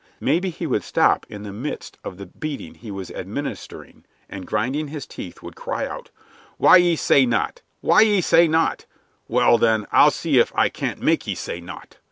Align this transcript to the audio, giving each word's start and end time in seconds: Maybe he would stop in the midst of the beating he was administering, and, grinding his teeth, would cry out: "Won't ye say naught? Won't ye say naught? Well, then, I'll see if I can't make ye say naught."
Maybe 0.19 0.49
he 0.49 0.65
would 0.65 0.83
stop 0.83 1.27
in 1.29 1.43
the 1.43 1.53
midst 1.53 1.99
of 2.03 2.17
the 2.17 2.25
beating 2.25 2.73
he 2.73 2.89
was 2.89 3.11
administering, 3.11 4.03
and, 4.27 4.47
grinding 4.47 4.87
his 4.87 5.05
teeth, 5.05 5.43
would 5.43 5.55
cry 5.55 5.85
out: 5.85 6.09
"Won't 6.57 6.81
ye 6.81 6.95
say 6.95 7.23
naught? 7.23 7.61
Won't 7.83 8.07
ye 8.07 8.19
say 8.21 8.47
naught? 8.47 8.87
Well, 9.27 9.59
then, 9.59 9.85
I'll 9.91 10.09
see 10.09 10.39
if 10.39 10.51
I 10.55 10.69
can't 10.69 11.03
make 11.03 11.27
ye 11.27 11.35
say 11.35 11.61
naught." 11.61 11.97